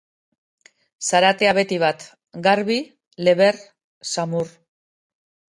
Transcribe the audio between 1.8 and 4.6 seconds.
bat, garbi, leber, samur.